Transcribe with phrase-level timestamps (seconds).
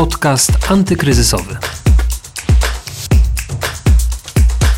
[0.00, 1.56] Podcast antykryzysowy.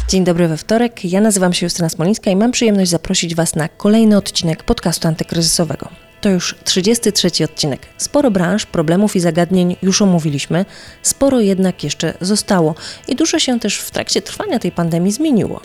[0.09, 1.05] Dzień dobry we wtorek.
[1.05, 5.89] Ja nazywam się Justyna Smolińska i mam przyjemność zaprosić Was na kolejny odcinek podcastu antykryzysowego.
[6.21, 7.87] To już 33 odcinek.
[7.97, 10.65] Sporo branż, problemów i zagadnień już omówiliśmy,
[11.03, 12.75] sporo jednak jeszcze zostało
[13.09, 15.61] i dużo się też w trakcie trwania tej pandemii zmieniło.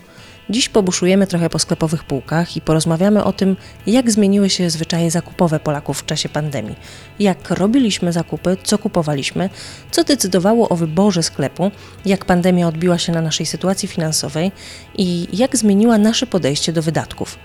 [0.49, 3.55] Dziś pobuszujemy trochę po sklepowych półkach i porozmawiamy o tym,
[3.87, 6.75] jak zmieniły się zwyczaje zakupowe Polaków w czasie pandemii,
[7.19, 9.49] jak robiliśmy zakupy, co kupowaliśmy,
[9.91, 11.71] co decydowało o wyborze sklepu,
[12.05, 14.51] jak pandemia odbiła się na naszej sytuacji finansowej
[14.97, 17.37] i jak zmieniła nasze podejście do wydatków.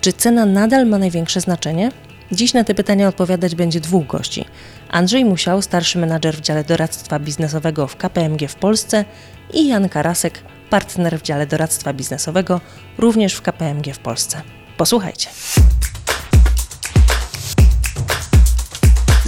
[0.00, 1.90] Czy cena nadal ma największe znaczenie?
[2.32, 4.44] Dziś na te pytania odpowiadać będzie dwóch gości.
[4.90, 9.04] Andrzej Musiał, starszy menadżer w dziale doradztwa biznesowego w KPMG w Polsce
[9.54, 10.40] i Jan Karasek,
[10.70, 12.60] partner w dziale doradztwa biznesowego,
[12.98, 14.42] również w KPMG w Polsce.
[14.76, 15.28] Posłuchajcie.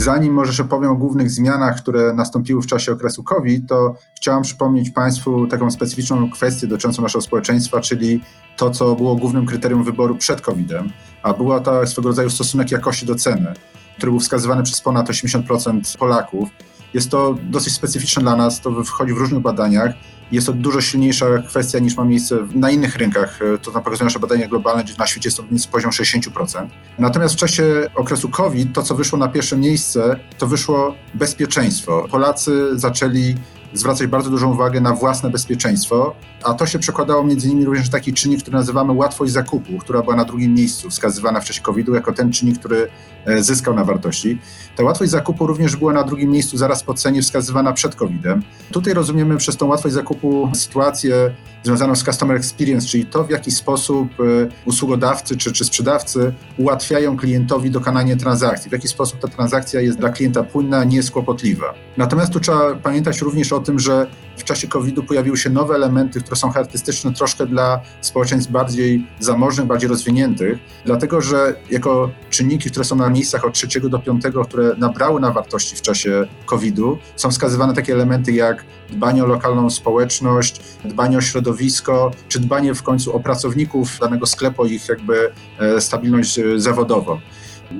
[0.00, 4.42] Zanim może jeszcze powiem o głównych zmianach, które nastąpiły w czasie okresu COVID, to chciałam
[4.42, 8.20] przypomnieć Państwu taką specyficzną kwestię dotyczącą naszego społeczeństwa, czyli
[8.56, 10.92] to, co było głównym kryterium wyboru przed COVID-em,
[11.22, 13.54] a była to swego rodzaju stosunek jakości do ceny,
[13.96, 16.48] który był wskazywany przez ponad 80% Polaków.
[16.94, 19.92] Jest to dosyć specyficzne dla nas, to wchodzi w różnych badaniach
[20.32, 23.38] jest to dużo silniejsza kwestia niż ma miejsce na innych rynkach.
[23.42, 26.66] E, to nam pokazują nasze badania globalne, gdzie na świecie jest to poziom 60%.
[26.98, 32.06] Natomiast w czasie okresu COVID to, co wyszło na pierwsze miejsce, to wyszło bezpieczeństwo.
[32.10, 33.34] Polacy zaczęli
[33.72, 37.92] zwracać bardzo dużą uwagę na własne bezpieczeństwo, a to się przekładało między innymi również na
[37.92, 41.94] taki czynnik, który nazywamy łatwość zakupu, która była na drugim miejscu, wskazywana w czasie COVID-u
[41.94, 42.88] jako ten czynnik, który
[43.26, 44.38] e, zyskał na wartości.
[44.76, 48.42] Ta łatwość zakupu również była na drugim miejscu zaraz po cenie wskazywana przed COVID-em.
[48.72, 53.50] Tutaj rozumiemy przez tą łatwość zakupu sytuację związaną z customer experience, czyli to, w jaki
[53.50, 54.24] sposób e,
[54.64, 60.08] usługodawcy czy, czy sprzedawcy ułatwiają klientowi dokonanie transakcji, w jaki sposób ta transakcja jest dla
[60.08, 61.74] klienta płynna, nie jest kłopotliwa.
[61.96, 66.20] Natomiast tu trzeba pamiętać również o tym, że w czasie COVID-u pojawiły się nowe elementy,
[66.20, 72.84] które są charakterystyczne troszkę dla społeczeństw bardziej zamożnych, bardziej rozwiniętych, dlatego że jako czynniki, które
[72.84, 77.30] są na miejscach od trzeciego do piątego, które nabrały na wartości w czasie COVID-u, są
[77.30, 83.16] wskazywane takie elementy jak dbanie o lokalną społeczność, dbanie o środowisko, czy dbanie w końcu
[83.16, 87.20] o pracowników danego sklepu, ich jakby e, stabilność e, zawodową.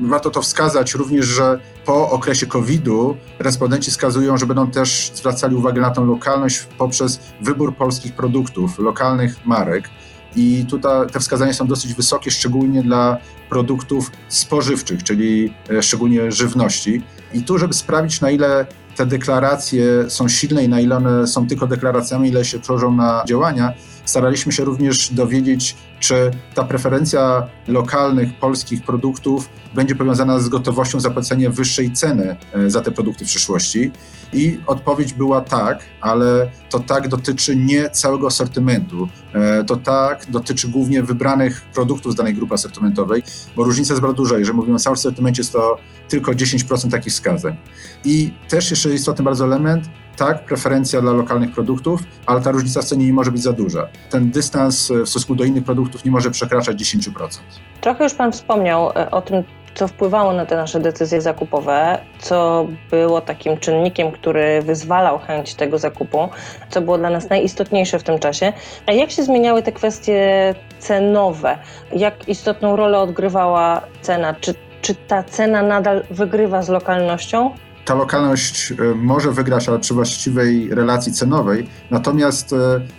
[0.03, 5.81] Warto to wskazać również, że po okresie COVID-u respondenci wskazują, że będą też zwracali uwagę
[5.81, 9.89] na tę lokalność poprzez wybór polskich produktów, lokalnych marek.
[10.37, 13.19] I tutaj te wskazania są dosyć wysokie, szczególnie dla
[13.49, 17.03] produktów spożywczych, czyli e, szczególnie żywności.
[17.35, 21.47] I tu, żeby sprawdzić, na ile te deklaracje są silne i na ile one są
[21.47, 23.73] tylko deklaracjami, ile się przełożą na działania,
[24.05, 31.51] staraliśmy się również dowiedzieć, czy ta preferencja lokalnych, polskich produktów będzie powiązana z gotowością zapłacenia
[31.51, 33.91] wyższej ceny e, za te produkty w przyszłości.
[34.33, 39.09] I odpowiedź była tak, ale to tak dotyczy nie całego asortymentu.
[39.35, 43.23] E, to tak dotyczy głównie wybranych produktów z danej grupy asortymentowej,
[43.57, 44.39] bo różnica jest bardzo duża.
[44.39, 45.79] Jeżeli mówimy o całym asortymencie, jest to
[46.09, 47.57] tylko 10% takich wskazań.
[48.05, 49.85] I też jeszcze istotny bardzo element,
[50.17, 53.89] tak, preferencja dla lokalnych produktów, ale ta różnica w cenie nie może być za duża.
[54.11, 57.41] Ten dystans w stosunku do innych produktów nie może przekraczać 10%.
[57.81, 59.45] Trochę już Pan wspomniał e, o tym,
[59.75, 65.79] co wpływało na te nasze decyzje zakupowe, co było takim czynnikiem, który wyzwalał chęć tego
[65.79, 66.29] zakupu,
[66.69, 68.53] co było dla nas najistotniejsze w tym czasie.
[68.87, 71.59] A jak się zmieniały te kwestie cenowe?
[71.93, 74.35] Jak istotną rolę odgrywała cena?
[74.41, 77.51] Czy, czy ta cena nadal wygrywa z lokalnością?
[77.91, 81.67] Ta lokalność e, może wygrać, ale przy właściwej relacji cenowej.
[81.91, 82.57] Natomiast e,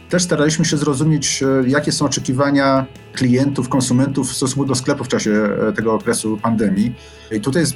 [0.10, 5.10] też staraliśmy się zrozumieć, e, jakie są oczekiwania klientów, konsumentów w stosunku do sklepów w
[5.10, 6.96] czasie tego okresu pandemii.
[7.32, 7.76] I tutaj jest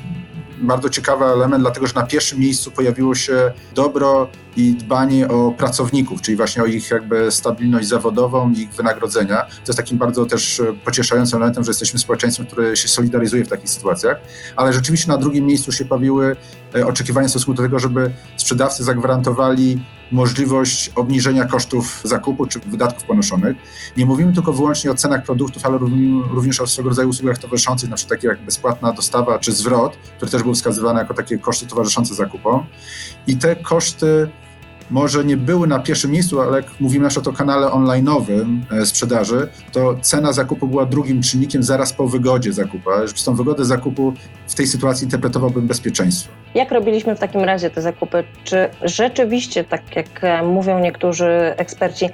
[0.66, 4.28] bardzo ciekawy element, dlatego że na pierwszym miejscu pojawiło się dobro
[4.58, 9.42] i dbanie o pracowników, czyli właśnie o ich jakby stabilność zawodową i ich wynagrodzenia.
[9.42, 13.70] To jest takim bardzo też pocieszającym elementem, że jesteśmy społeczeństwem, które się solidaryzuje w takich
[13.70, 14.18] sytuacjach,
[14.56, 16.36] ale rzeczywiście na drugim miejscu się pojawiły
[16.76, 23.04] e, oczekiwania w stosunku do tego, żeby sprzedawcy zagwarantowali możliwość obniżenia kosztów zakupu czy wydatków
[23.04, 23.58] ponoszonych.
[23.98, 25.78] Nie mówimy tylko wyłącznie o cenach produktów, ale
[26.32, 30.32] również o swego rodzaju usługach towarzyszących, na przykład takie jak bezpłatna dostawa czy zwrot, które
[30.32, 32.66] też były wskazywane jako takie koszty towarzyszące zakupom.
[33.28, 34.30] I te koszty
[34.92, 38.86] może nie były na pierwszym miejscu, ale jak mówimy na przykład o kanale online'owym e,
[38.86, 42.90] sprzedaży, to cena zakupu była drugim czynnikiem zaraz po wygodzie zakupu.
[42.90, 44.14] Ale przez tą wygodę zakupu
[44.48, 46.45] w tej sytuacji interpretowałbym bezpieczeństwo.
[46.56, 48.24] Jak robiliśmy w takim razie te zakupy?
[48.44, 52.10] Czy rzeczywiście, tak jak e, mówią niektórzy eksperci,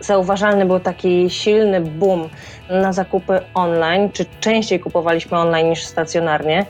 [0.00, 2.28] zauważalny był taki silny boom
[2.70, 6.66] na zakupy online, czy częściej kupowaliśmy online niż stacjonarnie?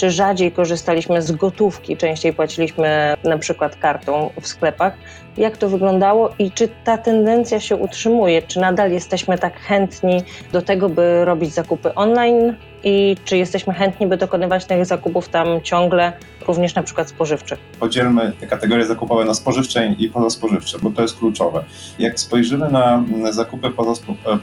[0.00, 4.94] Czy rzadziej korzystaliśmy z gotówki, częściej płaciliśmy na przykład kartą w sklepach.
[5.36, 8.42] Jak to wyglądało i czy ta tendencja się utrzymuje?
[8.42, 12.56] Czy nadal jesteśmy tak chętni do tego, by robić zakupy online?
[12.84, 16.12] I czy jesteśmy chętni, by dokonywać tych zakupów tam ciągle,
[16.46, 17.58] również na przykład spożywczych?
[17.80, 21.64] Podzielmy te kategorie zakupowe na spożywcze i pozaspożywcze, bo to jest kluczowe.
[21.98, 23.70] Jak spojrzymy na zakupy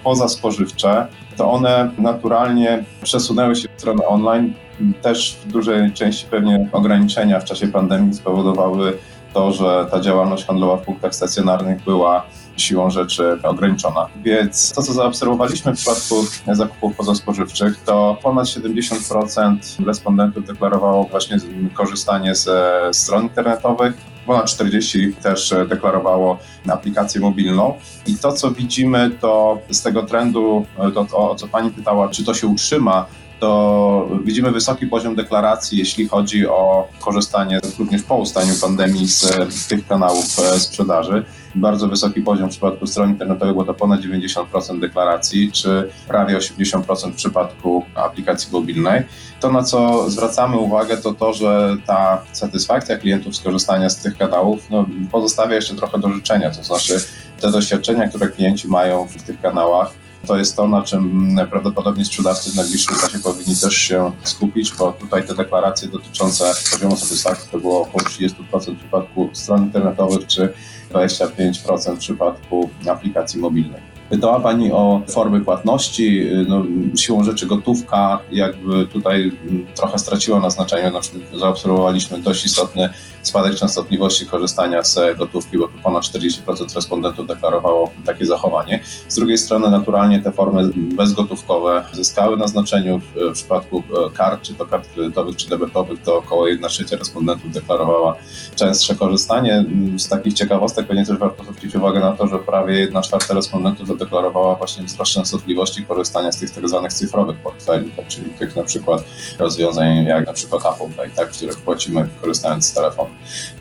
[0.03, 1.07] pozaspożywcze,
[1.37, 4.53] to one naturalnie przesunęły się w stronę online.
[5.01, 8.97] Też w dużej części pewnie ograniczenia w czasie pandemii spowodowały
[9.33, 12.25] to, że ta działalność handlowa w punktach stacjonarnych była
[12.57, 14.07] siłą rzeczy ograniczona.
[14.23, 16.15] Więc to, co zaobserwowaliśmy w przypadku
[16.51, 21.37] zakupów pozaspożywczych, to ponad 70% respondentów deklarowało właśnie
[21.73, 23.93] korzystanie ze stron internetowych,
[24.25, 26.39] ponad 40 też deklarowało
[26.69, 27.73] aplikację mobilną.
[28.07, 32.25] I to, co widzimy, to z tego trendu, to, to o co Pani pytała, czy
[32.25, 33.05] to się utrzyma,
[33.39, 39.87] to widzimy wysoki poziom deklaracji, jeśli chodzi o korzystanie również po ustaniu pandemii z tych
[39.87, 40.25] kanałów
[40.57, 41.25] sprzedaży.
[41.55, 47.11] Bardzo wysoki poziom w przypadku stron internetowych, bo to ponad 90% deklaracji, czy prawie 80%
[47.11, 49.03] w przypadku aplikacji mobilnej.
[49.39, 54.17] To, na co zwracamy uwagę, to to, że ta satysfakcja klientów z korzystania z tych
[54.17, 56.99] kanałów no, pozostawia jeszcze trochę do życzenia, to znaczy
[57.41, 59.91] te doświadczenia, które klienci mają w tych kanałach,
[60.27, 64.91] to jest to, na czym prawdopodobnie sprzedawcy w najbliższym czasie powinni też się skupić, bo
[64.91, 70.53] tutaj te deklaracje dotyczące poziomu satysfakcji to było około 30% w przypadku stron internetowych, czy
[70.91, 73.96] 25% w przypadku aplikacji mobilnej.
[74.09, 76.25] Pytała Pani o formy płatności.
[76.47, 76.63] No,
[76.95, 79.31] siłą rzeczy gotówka jakby tutaj
[79.75, 80.89] trochę straciła na znaczeniu.
[80.89, 82.89] Znaczy, zaobserwowaliśmy dość istotny
[83.21, 88.79] spadek częstotliwości korzystania z gotówki, bo tu ponad 40% respondentów deklarowało takie zachowanie.
[89.07, 93.01] Z drugiej strony naturalnie te formy bezgotówkowe zyskały na znaczeniu.
[93.15, 93.83] W przypadku
[94.13, 98.15] kart, czy to kart kredytowych, czy debetowych, to około 1 trzecia respondentów deklarowała
[98.55, 99.65] częstsze korzystanie.
[99.97, 103.96] Z takich ciekawostek pewnie też warto zwrócić uwagę na to, że prawie 1 czwarta respondentów
[103.97, 108.63] zadeklarowała właśnie wzrost częstotliwości korzystania z tych tak zwanych cyfrowych portfeli, tak, czyli tych na
[108.63, 109.03] przykład
[109.39, 113.09] rozwiązań jak na przykład Apple Pay, tak, w których płacimy korzystając z telefonu.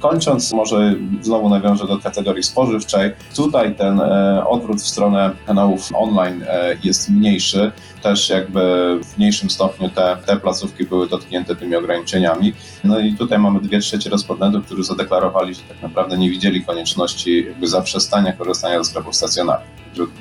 [0.00, 3.12] Kończąc, może znowu nawiążę do kategorii spożywczej.
[3.36, 7.72] Tutaj ten e, odwrót w stronę kanałów online e, jest mniejszy.
[8.02, 8.60] Też jakby
[9.04, 12.52] w mniejszym stopniu te, te placówki były dotknięte tymi ograniczeniami.
[12.84, 17.44] No i tutaj mamy dwie trzecie respondentów, którzy zadeklarowali, że tak naprawdę nie widzieli konieczności
[17.44, 19.75] jakby zaprzestania korzystania ze sklepów stacjonarnych.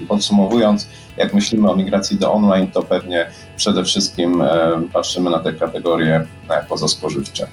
[0.08, 3.28] Podsumowując, jak myślimy o migracji do online, to pewnie
[3.58, 6.26] przede wszystkim e, patrzymy na te kategorie
[6.70, 7.48] pozaspożywcze.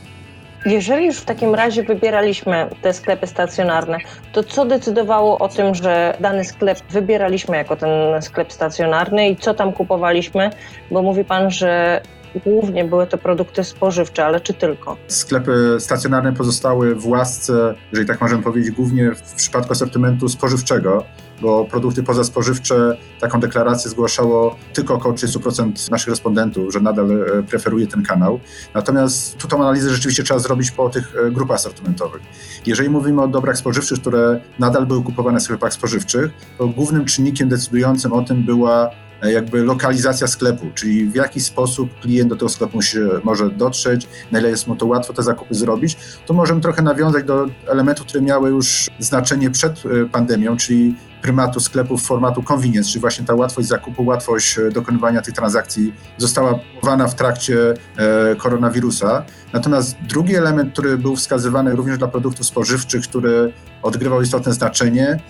[0.66, 3.98] Jeżeli już w takim razie wybieraliśmy te sklepy stacjonarne,
[4.32, 9.54] to co decydowało o tym, że dany sklep wybieraliśmy jako ten sklep stacjonarny i co
[9.54, 10.50] tam kupowaliśmy?
[10.90, 12.00] Bo mówi Pan, że
[12.44, 14.96] głównie były to produkty spożywcze, ale czy tylko?
[15.06, 21.05] Sklepy stacjonarne pozostały w łasce, jeżeli tak możemy powiedzieć, głównie w przypadku asortymentu spożywczego,
[21.43, 27.87] bo produkty pozaspożywcze taką deklarację zgłaszało tylko około 30% naszych respondentów, że nadal e, preferuje
[27.87, 28.40] ten kanał.
[28.75, 32.23] Natomiast tu tą analizę rzeczywiście trzeba zrobić po tych e, grupach asortymentowych.
[32.67, 37.49] Jeżeli mówimy o dobrach spożywczych, które nadal były kupowane w sklepach spożywczych, to głównym czynnikiem
[37.49, 38.90] decydującym o tym była
[39.30, 44.38] jakby lokalizacja sklepu, czyli w jaki sposób klient do tego sklepu się może dotrzeć, na
[44.38, 48.22] ile jest mu to łatwo te zakupy zrobić, to możemy trochę nawiązać do elementów, które
[48.22, 54.05] miały już znaczenie przed pandemią, czyli prymatu sklepów formatu convenience, czyli właśnie ta łatwość zakupu,
[54.05, 59.24] łatwość e, dokonywania tych transakcji została budowana w trakcie e, koronawirusa.
[59.52, 63.52] Natomiast drugi element, który był wskazywany również dla produktów spożywczych, który
[63.82, 65.20] odgrywał istotne znaczenie,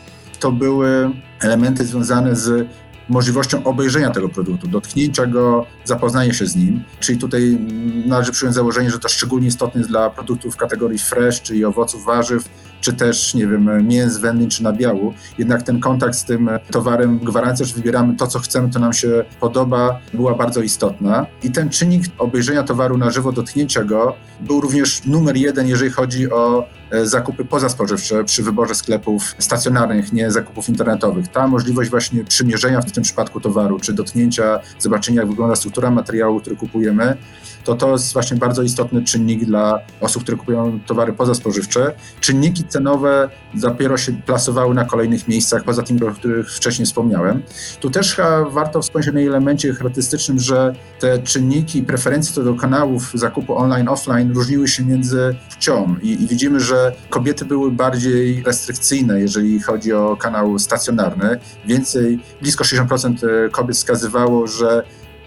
[0.41, 2.69] to były elementy związane z
[3.09, 6.85] możliwością obejrzenia tego produktu, dotknięcia go, zapoznania się z nim.
[7.01, 7.59] Czyli tutaj
[8.07, 12.05] należy przyjąć założenie, że to szczególnie istotne jest dla produktów w kategorii fresh, czyli owoców,
[12.05, 12.49] warzyw,
[12.81, 15.15] czy też, nie wiem, mięs, wędlin czy nabiału.
[15.39, 19.25] Jednak ten kontakt z tym towarem, gwarancja, że wybieramy to, co chcemy, to nam się
[19.41, 21.27] podoba, była bardzo istotna.
[21.43, 26.31] I ten czynnik obejrzenia towaru na żywo, dotknięcia go, był również numer jeden, jeżeli chodzi
[26.31, 26.69] o
[27.05, 31.29] zakupy pozaspożywcze przy wyborze sklepów stacjonarnych, nie zakupów internetowych.
[31.29, 36.41] Ta możliwość właśnie przymierzenia w tym przypadku towaru, czy dotknięcia, zobaczenia jak wygląda struktura materiału,
[36.41, 37.17] który kupujemy,
[37.65, 41.95] to to jest właśnie bardzo istotny czynnik dla osób, które kupują towary pozaspożywcze.
[42.21, 47.43] Czynniki cenowe dopiero się plasowały na kolejnych miejscach, poza tym, o których wcześniej wspomniałem.
[47.81, 48.17] Tu też
[48.51, 54.33] warto wspomnieć o elemencie charakterystycznym, że te czynniki preferencje co do kanałów zakupu online, offline
[54.33, 60.17] różniły się między płcią I, i widzimy, że kobiety były bardziej restrykcyjne, jeżeli chodzi o
[60.17, 61.39] kanał stacjonarny.
[61.67, 64.83] Więcej, blisko 60% kobiet wskazywało, że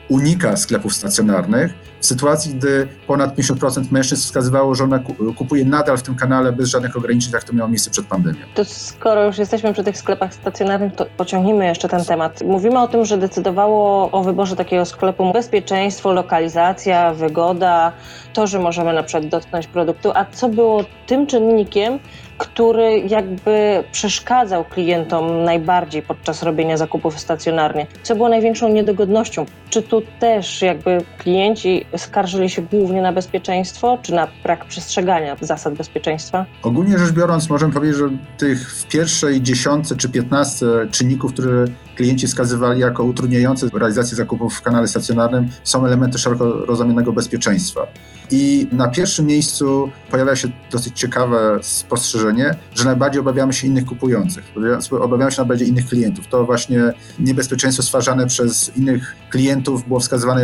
[0.09, 1.73] unika sklepów stacjonarnych.
[2.05, 4.99] W sytuacji, gdy ponad 50% mężczyzn wskazywało, że ona
[5.37, 8.39] kupuje nadal w tym kanale bez żadnych ograniczeń, jak to miało miejsce przed pandemią.
[8.55, 12.43] To skoro już jesteśmy przy tych sklepach stacjonarnych, to pociągnijmy jeszcze ten temat.
[12.43, 17.91] Mówimy o tym, że decydowało o wyborze takiego sklepu bezpieczeństwo, lokalizacja, wygoda,
[18.33, 21.99] to, że możemy na przykład dotknąć produktu, a co było tym czynnikiem,
[22.37, 27.87] który jakby przeszkadzał klientom najbardziej podczas robienia zakupów stacjonarnie?
[28.03, 29.45] Co było największą niedogodnością?
[29.69, 35.73] Czy tu też jakby klienci skarżyli się głównie na bezpieczeństwo, czy na brak przestrzegania zasad
[35.73, 36.45] bezpieczeństwa?
[36.63, 42.27] Ogólnie rzecz biorąc, możemy powiedzieć, że tych w pierwszej dziesiątce czy piętnastce czynników, które klienci
[42.27, 47.87] wskazywali jako utrudniające realizację zakupów w kanale stacjonarnym, są elementy szeroko rozumianego bezpieczeństwa.
[48.31, 54.43] I na pierwszym miejscu pojawia się dosyć ciekawe spostrzeżenie, że najbardziej obawiamy się innych kupujących,
[54.91, 56.27] obawiamy się najbardziej innych klientów.
[56.27, 60.41] To właśnie niebezpieczeństwo stwarzane przez innych klientów było wskazywane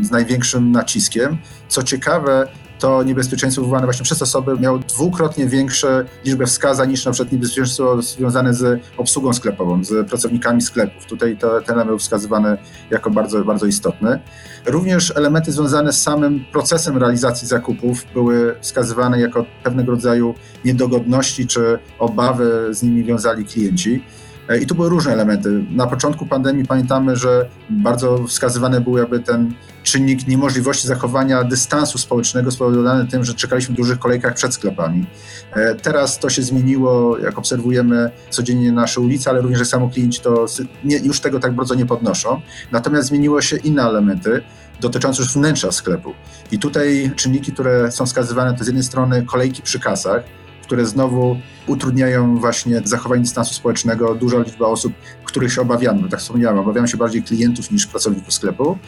[0.00, 1.38] z największym naciskiem.
[1.68, 2.48] Co ciekawe,
[2.82, 8.02] to niebezpieczeństwo wywołane właśnie przez osoby miało dwukrotnie większe liczbę wskazań niż na przykład niebezpieczeństwo
[8.02, 11.06] związane z obsługą sklepową, z pracownikami sklepów.
[11.06, 12.58] Tutaj to, ten element był wskazywany
[12.90, 14.18] jako bardzo, bardzo istotny.
[14.66, 20.34] Również elementy związane z samym procesem realizacji zakupów były wskazywane jako pewnego rodzaju
[20.64, 24.04] niedogodności czy obawy z nimi wiązali klienci.
[24.52, 25.64] E, I tu były różne elementy.
[25.70, 32.50] Na początku pandemii pamiętamy, że bardzo wskazywany był jakby ten czynnik niemożliwości zachowania dystansu społecznego
[32.50, 35.06] spowodowany tym, że czekaliśmy w dużych kolejkach przed sklepami.
[35.52, 40.46] E, teraz to się zmieniło, jak obserwujemy codziennie nasze ulice, ale również samo klienci to
[40.84, 42.40] nie, już tego tak bardzo nie podnoszą.
[42.72, 44.42] Natomiast zmieniło się inne elementy
[44.80, 46.12] dotyczące już wnętrza sklepu.
[46.52, 50.24] I tutaj czynniki, które są wskazywane, to z jednej strony kolejki przy kasach,
[50.72, 51.36] które znowu
[51.66, 54.14] utrudniają właśnie zachowanie dystansu społecznego.
[54.14, 54.92] Duża liczba osób,
[55.32, 58.78] których się obawiamy, tak wspomniałem, obawiamy się bardziej klientów niż pracowników sklepu.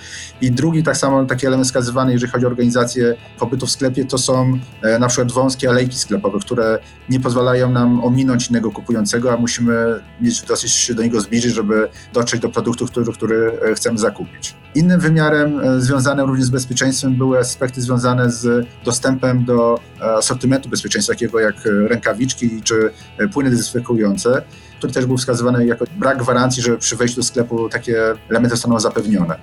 [0.40, 4.18] I drugi tak samo taki element wskazywany, jeżeli chodzi o organizację pobytu w sklepie, to
[4.18, 9.36] są e, na przykład wąskie alejki sklepowe, które nie pozwalają nam ominąć innego kupującego, a
[9.36, 13.98] musimy mieć dosyć się do niego zbliżyć, żeby dotrzeć do produktu, który, który e, chcemy
[13.98, 14.54] zakupić.
[14.74, 21.12] Innym wymiarem e, związanym również z bezpieczeństwem były aspekty związane z dostępem do asortymentu bezpieczeństwa,
[21.12, 22.90] takiego jak rękawiczki czy
[23.32, 24.42] płyny dezynfekujące,
[24.84, 28.80] który też był wskazywany jako brak gwarancji, że przy wejściu do sklepu takie elementy zostaną
[28.80, 29.38] zapewnione.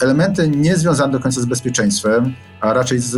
[0.00, 3.16] Elementy nie związane do końca z bezpieczeństwem, a raczej z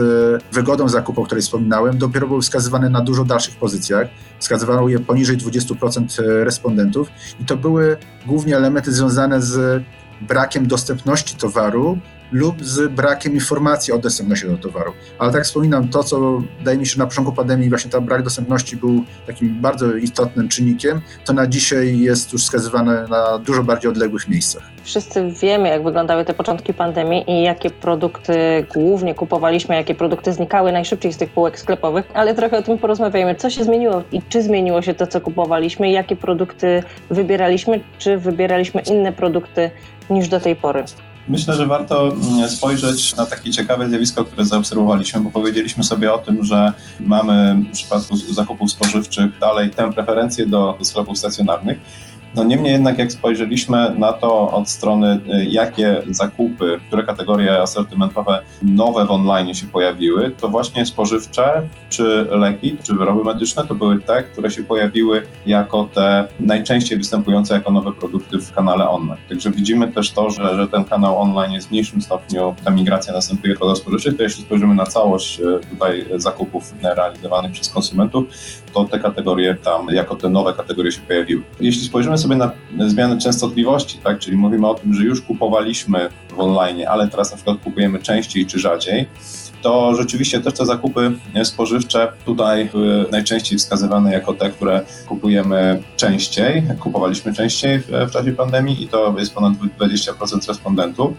[0.52, 4.08] wygodą zakupu, o której wspominałem, dopiero były wskazywane na dużo dalszych pozycjach.
[4.38, 7.08] Wskazywano je poniżej 20% respondentów
[7.40, 9.82] i to były głównie elementy związane z
[10.20, 11.98] brakiem dostępności towaru
[12.32, 14.92] lub z brakiem informacji o dostępności do towaru.
[15.18, 18.22] Ale tak wspominam, to co wydaje mi się, że na początku pandemii właśnie ten brak
[18.22, 23.90] dostępności był takim bardzo istotnym czynnikiem, to na dzisiaj jest już wskazywane na dużo bardziej
[23.90, 24.62] odległych miejscach.
[24.82, 30.72] Wszyscy wiemy, jak wyglądały te początki pandemii i jakie produkty głównie kupowaliśmy, jakie produkty znikały
[30.72, 33.34] najszybciej z tych półek sklepowych, ale trochę o tym porozmawiajmy.
[33.34, 38.80] Co się zmieniło i czy zmieniło się to, co kupowaliśmy, jakie produkty wybieraliśmy, czy wybieraliśmy
[38.80, 39.70] inne produkty
[40.10, 40.84] niż do tej pory?
[41.28, 46.18] Myślę, że warto mm, spojrzeć na takie ciekawe zjawisko, które zaobserwowaliśmy, bo powiedzieliśmy sobie o
[46.18, 51.78] tym, że mamy w przypadku zakupów spożywczych dalej tę preferencję do sklepów stacjonarnych.
[52.36, 58.42] No niemniej jednak, jak spojrzeliśmy na to od strony, y, jakie zakupy, które kategorie asortymentowe
[58.62, 64.00] nowe w online się pojawiły, to właśnie spożywcze, czy leki, czy wyroby medyczne, to były
[64.00, 69.20] te, które się pojawiły jako te najczęściej występujące jako nowe produkty w kanale online.
[69.28, 73.12] Także widzimy też to, że, że ten kanał online jest w mniejszym stopniu, ta migracja
[73.12, 78.24] następuje do spożywczych, to jeśli spojrzymy na całość y, tutaj zakupów realizowanych przez konsumentów,
[78.72, 81.42] to te kategorie tam jako te nowe kategorie się pojawiły.
[81.60, 82.52] Jeśli spojrzymy sobie na
[82.86, 87.36] zmiany częstotliwości, tak, czyli mówimy o tym, że już kupowaliśmy w online, ale teraz na
[87.36, 89.06] przykład kupujemy częściej czy rzadziej,
[89.62, 91.12] to rzeczywiście też te zakupy
[91.44, 98.32] spożywcze tutaj były najczęściej wskazywane jako te, które kupujemy częściej, kupowaliśmy częściej w, w czasie
[98.32, 101.12] pandemii i to jest ponad 20% respondentów.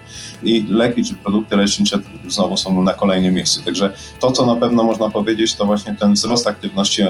[0.44, 3.64] I leki czy produkty lecznicze znowu są na kolejnym miejscu.
[3.64, 7.04] Także to, co na pewno można powiedzieć, to właśnie ten wzrost aktywności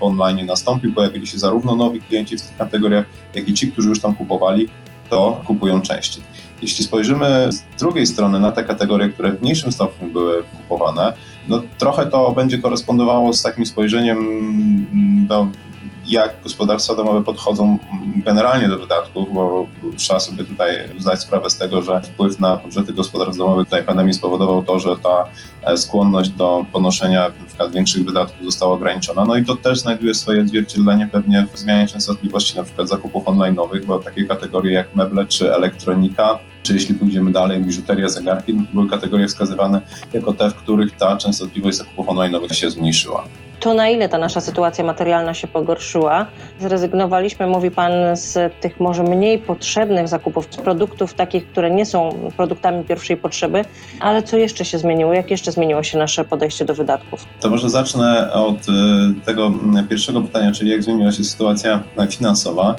[0.00, 0.94] online nastąpił.
[0.94, 4.68] Pojawili się zarówno nowi klienci w tych kategoriach, jak i ci, którzy już tam kupowali,
[5.10, 6.22] to kupują częściej.
[6.62, 11.12] Jeśli spojrzymy z drugiej strony na te kategorie, które w mniejszym stopniu były kupowane,
[11.48, 14.18] no trochę to będzie korespondowało z takim spojrzeniem
[15.28, 15.48] do
[16.10, 17.78] jak gospodarstwa domowe podchodzą
[18.16, 22.92] generalnie do wydatków, bo trzeba sobie tutaj zdać sprawę z tego, że wpływ na budżety
[22.92, 25.24] gospodarstw domowych tutaj pandemii spowodował to, że ta
[25.62, 29.24] e, skłonność do ponoszenia przykład większych wydatków została ograniczona.
[29.24, 33.98] No i to też znajduje swoje odzwierciedlenie pewnie w zmianie częstotliwości przykład zakupów online'owych, bo
[33.98, 39.28] takie kategorie jak meble czy elektronika czy jeśli pójdziemy dalej, biżuteria, zegarki, no były kategorie
[39.28, 39.80] wskazywane
[40.12, 43.24] jako te, w których ta częstotliwość zakupów online'owych się zmniejszyła.
[43.60, 46.26] To na ile ta nasza sytuacja materialna się pogorszyła?
[46.60, 52.30] Zrezygnowaliśmy, mówi Pan, z tych może mniej potrzebnych zakupów, z produktów takich, które nie są
[52.36, 53.64] produktami pierwszej potrzeby,
[54.00, 55.14] ale co jeszcze się zmieniło?
[55.14, 57.26] Jak jeszcze zmieniło się nasze podejście do wydatków?
[57.40, 58.70] To może zacznę od y,
[59.24, 59.52] tego
[59.88, 62.76] pierwszego pytania, czyli jak zmieniła się sytuacja finansowa.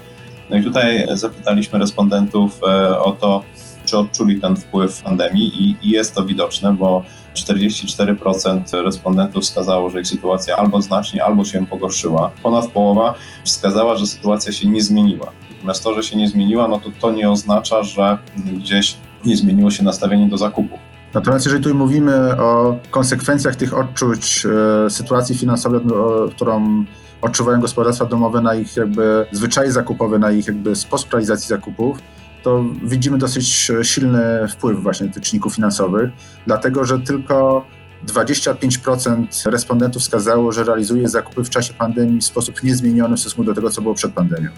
[0.50, 2.60] No i tutaj zapytaliśmy respondentów
[3.04, 3.44] o to,
[3.91, 7.03] czy odczuli ten wpływ pandemii i, i jest to widoczne, bo
[7.36, 12.31] 44% respondentów wskazało, że ich sytuacja albo znacznie, albo się pogorszyła.
[12.43, 15.31] Ponad połowa wskazała, że sytuacja się nie zmieniła.
[15.55, 19.71] Natomiast to, że się nie zmieniła, no to to nie oznacza, że gdzieś nie zmieniło
[19.71, 20.79] się nastawienie do zakupów.
[21.13, 24.45] Natomiast jeżeli tu mówimy o konsekwencjach tych odczuć
[24.86, 26.86] e, sytuacji finansowej, no, którą
[27.21, 31.98] odczuwają gospodarstwa domowe na ich jakby zwyczaje zakupowe, na ich jakby sposób realizacji zakupów,
[32.43, 36.10] to widzimy dosyć silny wpływ właśnie tych czynników finansowych,
[36.48, 37.65] dlatego że tylko
[38.07, 43.53] 25% respondentów wskazało, że realizuje zakupy w czasie pandemii w sposób niezmieniony w stosunku do
[43.53, 44.50] tego, co było przed pandemią.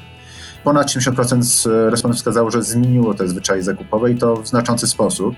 [0.64, 5.36] Ponad 70% respondentów wskazało, że zmieniło te zwyczaje zakupowe i to w znaczący sposób.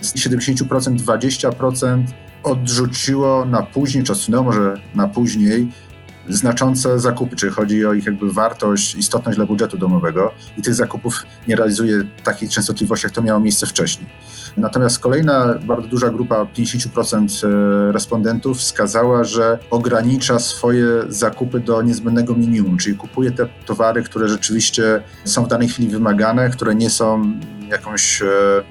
[0.00, 0.64] Z 70%
[0.96, 2.04] 20%
[2.42, 5.72] odrzuciło na później, czy odsunęło może na później
[6.28, 11.22] znaczące zakupy, czyli chodzi o ich jakby wartość, istotność dla budżetu domowego i tych zakupów
[11.48, 14.08] nie realizuje takiej częstotliwości, jak to miało miejsce wcześniej.
[14.56, 22.34] Natomiast kolejna bardzo duża grupa, 50% e, respondentów wskazała, że ogranicza swoje zakupy do niezbędnego
[22.34, 27.32] minimum, czyli kupuje te towary, które rzeczywiście są w danej chwili wymagane, które nie są
[27.68, 28.26] jakąś e,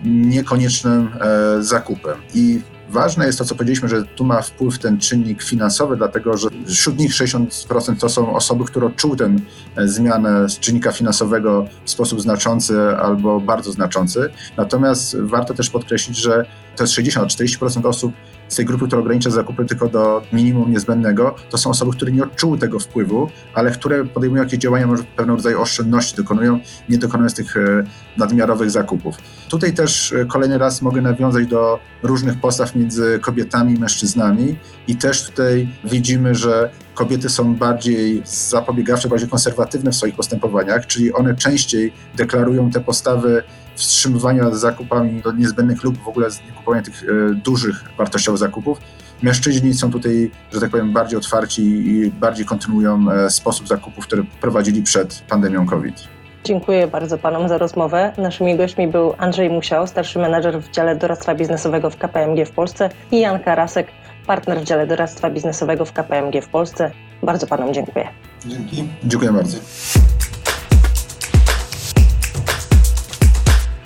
[0.05, 2.17] niekoniecznym e, zakupem.
[2.33, 2.61] I
[2.93, 6.97] Ważne jest to, co powiedzieliśmy, że tu ma wpływ ten czynnik finansowy, dlatego że wśród
[6.97, 9.35] nich 60% to są osoby, które odczuły tę
[9.75, 14.29] e, zmianę z czynnika finansowego w sposób znaczący albo bardzo znaczący.
[14.57, 16.45] Natomiast warto też podkreślić, że
[16.75, 18.13] to jest 60-40% osób
[18.53, 22.23] z tej grupy, która ogranicza zakupy tylko do minimum niezbędnego, to są osoby, które nie
[22.23, 27.35] odczuły tego wpływu, ale które podejmują jakieś działania, może pewnego rodzaju oszczędności dokonują, nie dokonując
[27.35, 27.83] tych e,
[28.17, 29.15] nadmiarowych zakupów.
[29.49, 34.55] Tutaj też e, kolejny raz mogę nawiązać do różnych postaw między kobietami i mężczyznami
[34.87, 41.13] i też tutaj widzimy, że kobiety są bardziej zapobiegawcze, bardziej konserwatywne w swoich postępowaniach, czyli
[41.13, 43.43] one częściej deklarują te postawy
[43.75, 48.77] wstrzymywania z zakupami do niezbędnych lub w ogóle z kupowania tych e, dużych wartościowych zakupów.
[49.21, 54.25] Mężczyźni są tutaj, że tak powiem, bardziej otwarci i bardziej kontynuują e, sposób zakupów, który
[54.41, 56.07] prowadzili przed pandemią COVID.
[56.43, 58.13] Dziękuję bardzo panom za rozmowę.
[58.17, 62.89] Naszymi gośćmi był Andrzej Musiał, starszy menadżer w dziale doradztwa biznesowego w KPMG w Polsce
[63.11, 63.87] i Jan Karasek,
[64.27, 66.91] partner w dziale doradztwa biznesowego w KPMG w Polsce.
[67.23, 68.07] Bardzo panom dziękuję.
[68.45, 68.83] Dzięki.
[69.03, 69.57] Dziękuję bardzo.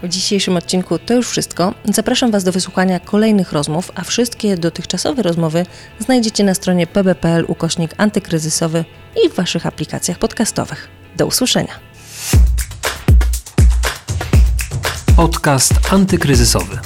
[0.03, 1.73] W dzisiejszym odcinku to już wszystko.
[1.85, 5.65] Zapraszam Was do wysłuchania kolejnych rozmów, a wszystkie dotychczasowe rozmowy
[5.99, 8.85] znajdziecie na stronie pb.pl ukośnik antykryzysowy
[9.25, 10.87] i w Waszych aplikacjach podcastowych.
[11.15, 11.79] Do usłyszenia.
[15.15, 16.79] Podcast antykryzysowy.